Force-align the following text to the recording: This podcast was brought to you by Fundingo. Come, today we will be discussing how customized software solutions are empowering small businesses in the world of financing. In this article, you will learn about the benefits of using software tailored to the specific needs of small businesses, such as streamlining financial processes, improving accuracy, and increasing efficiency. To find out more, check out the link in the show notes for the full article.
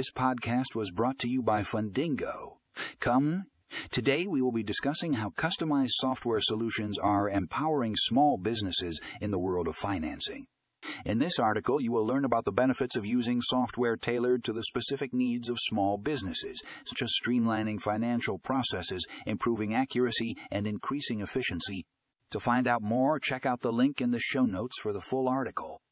This 0.00 0.10
podcast 0.10 0.74
was 0.74 0.90
brought 0.90 1.18
to 1.18 1.28
you 1.28 1.42
by 1.42 1.62
Fundingo. 1.62 2.56
Come, 3.00 3.44
today 3.90 4.26
we 4.26 4.40
will 4.40 4.50
be 4.50 4.62
discussing 4.62 5.12
how 5.12 5.28
customized 5.28 5.90
software 5.90 6.40
solutions 6.40 6.98
are 6.98 7.28
empowering 7.28 7.94
small 7.94 8.38
businesses 8.38 8.98
in 9.20 9.30
the 9.30 9.38
world 9.38 9.68
of 9.68 9.76
financing. 9.76 10.46
In 11.04 11.18
this 11.18 11.38
article, 11.38 11.82
you 11.82 11.92
will 11.92 12.06
learn 12.06 12.24
about 12.24 12.46
the 12.46 12.50
benefits 12.50 12.96
of 12.96 13.04
using 13.04 13.42
software 13.42 13.98
tailored 13.98 14.42
to 14.44 14.54
the 14.54 14.64
specific 14.64 15.12
needs 15.12 15.50
of 15.50 15.58
small 15.60 15.98
businesses, 15.98 16.62
such 16.86 17.02
as 17.02 17.12
streamlining 17.22 17.78
financial 17.78 18.38
processes, 18.38 19.06
improving 19.26 19.74
accuracy, 19.74 20.34
and 20.50 20.66
increasing 20.66 21.20
efficiency. 21.20 21.84
To 22.30 22.40
find 22.40 22.66
out 22.66 22.80
more, 22.80 23.20
check 23.20 23.44
out 23.44 23.60
the 23.60 23.70
link 23.70 24.00
in 24.00 24.12
the 24.12 24.18
show 24.18 24.46
notes 24.46 24.78
for 24.80 24.94
the 24.94 25.02
full 25.02 25.28
article. 25.28 25.82